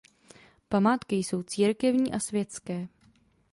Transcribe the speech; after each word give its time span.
Památky 0.69 1.15
jsou 1.15 1.43
církevní 1.43 2.13
a 2.13 2.19
světské. 2.19 2.87